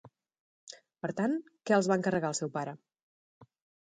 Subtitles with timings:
[1.05, 1.35] Per tant,
[1.69, 2.73] què els va encarregar el seu pare?